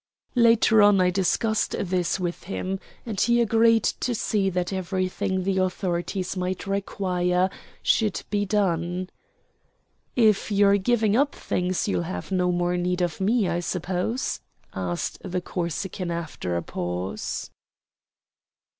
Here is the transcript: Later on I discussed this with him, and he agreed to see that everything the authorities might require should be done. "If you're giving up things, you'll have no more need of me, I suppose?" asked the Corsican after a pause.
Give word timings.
Later 0.33 0.81
on 0.81 0.99
I 0.99 1.11
discussed 1.11 1.75
this 1.79 2.19
with 2.19 2.45
him, 2.45 2.79
and 3.05 3.21
he 3.21 3.39
agreed 3.39 3.83
to 3.83 4.15
see 4.15 4.49
that 4.49 4.73
everything 4.73 5.43
the 5.43 5.59
authorities 5.59 6.35
might 6.35 6.65
require 6.65 7.51
should 7.83 8.23
be 8.31 8.43
done. 8.43 9.11
"If 10.15 10.51
you're 10.51 10.77
giving 10.79 11.15
up 11.15 11.35
things, 11.35 11.87
you'll 11.87 12.01
have 12.09 12.31
no 12.31 12.51
more 12.51 12.77
need 12.77 13.03
of 13.03 13.21
me, 13.21 13.47
I 13.47 13.59
suppose?" 13.59 14.39
asked 14.73 15.19
the 15.23 15.39
Corsican 15.39 16.09
after 16.09 16.57
a 16.57 16.63
pause. 16.63 17.51